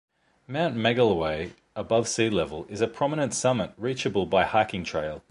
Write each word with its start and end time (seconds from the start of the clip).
Mount 0.47 0.75
Magalloway, 0.75 1.51
above 1.75 2.07
sea 2.07 2.27
level, 2.27 2.65
is 2.69 2.81
a 2.81 2.87
prominent 2.87 3.35
summit 3.35 3.71
reachable 3.77 4.25
by 4.25 4.45
hiking 4.45 4.83
trail. 4.83 5.23